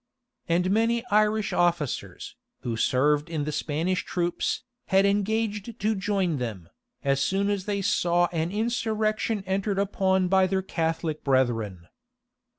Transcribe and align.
And 0.49 0.71
many 0.71 1.05
Irish 1.11 1.53
officers, 1.53 2.35
who 2.61 2.75
served 2.75 3.29
in 3.29 3.43
the 3.43 3.51
Spanish 3.51 4.03
troops, 4.03 4.63
had 4.87 5.05
engaged 5.05 5.79
to 5.79 5.93
join 5.95 6.37
them, 6.37 6.69
as 7.03 7.21
soon 7.21 7.51
as 7.51 7.65
they 7.65 7.83
saw 7.83 8.27
an 8.31 8.51
insurrection 8.51 9.43
entered 9.45 9.77
upon 9.77 10.27
by 10.27 10.47
their 10.47 10.63
Catholic 10.63 11.23
brethren. 11.23 11.87